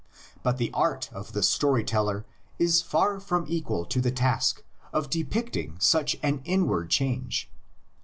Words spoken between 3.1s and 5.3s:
from equal to the task of